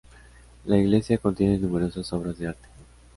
[0.65, 2.67] La iglesia contiene numerosas obras de arte.